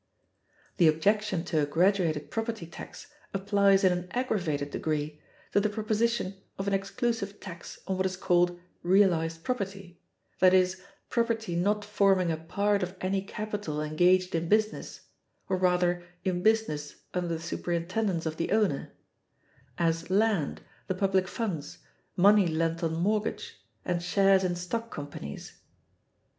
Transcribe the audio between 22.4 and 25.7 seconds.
lent on mortgage, and shares in stock companies.